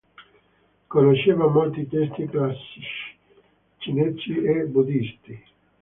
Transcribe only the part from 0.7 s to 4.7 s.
Conosceva molti testi classici cinesi e